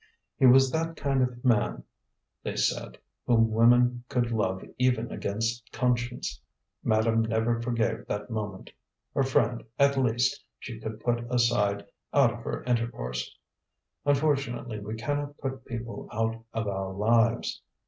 He 0.35 0.47
was 0.47 0.71
that 0.71 0.95
kind 0.95 1.21
of 1.21 1.45
man, 1.45 1.83
they 2.41 2.55
said, 2.55 2.97
whom 3.27 3.51
women 3.51 4.03
could 4.09 4.31
love 4.31 4.65
even 4.79 5.11
against 5.11 5.71
conscience. 5.71 6.41
Madame 6.83 7.21
never 7.21 7.61
forgave 7.61 8.07
that 8.07 8.31
moment. 8.31 8.71
Her 9.13 9.21
friend, 9.21 9.63
at 9.77 9.99
least, 9.99 10.43
she 10.57 10.79
could 10.79 11.01
put 11.01 11.31
aside 11.31 11.85
out 12.15 12.33
of 12.33 12.39
her 12.39 12.63
intercourse; 12.63 13.37
unfortunately, 14.03 14.79
we 14.79 14.95
cannot 14.95 15.37
put 15.37 15.65
people 15.65 16.09
out 16.11 16.45
of 16.51 16.67
our 16.67 16.91
lives. 16.95 17.61